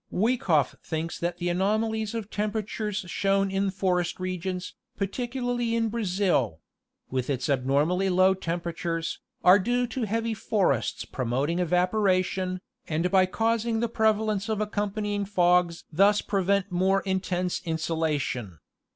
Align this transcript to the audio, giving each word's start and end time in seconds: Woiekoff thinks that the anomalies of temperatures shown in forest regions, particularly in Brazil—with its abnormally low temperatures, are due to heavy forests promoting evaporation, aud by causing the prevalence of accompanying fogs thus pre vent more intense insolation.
Woiekoff 0.11 0.73
thinks 0.83 1.19
that 1.19 1.37
the 1.37 1.47
anomalies 1.47 2.15
of 2.15 2.31
temperatures 2.31 3.05
shown 3.05 3.51
in 3.51 3.69
forest 3.69 4.19
regions, 4.19 4.73
particularly 4.97 5.75
in 5.75 5.89
Brazil—with 5.89 7.29
its 7.29 7.47
abnormally 7.47 8.09
low 8.09 8.33
temperatures, 8.33 9.19
are 9.43 9.59
due 9.59 9.85
to 9.85 10.05
heavy 10.07 10.33
forests 10.33 11.05
promoting 11.05 11.59
evaporation, 11.59 12.61
aud 12.89 13.11
by 13.11 13.27
causing 13.27 13.79
the 13.79 13.87
prevalence 13.87 14.49
of 14.49 14.59
accompanying 14.59 15.23
fogs 15.23 15.83
thus 15.93 16.19
pre 16.23 16.41
vent 16.43 16.71
more 16.71 17.01
intense 17.01 17.61
insolation. 17.63 18.57